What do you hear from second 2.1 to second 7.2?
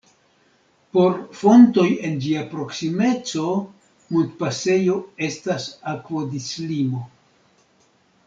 ĝia proksimeco montpasejo estas akvodislimo.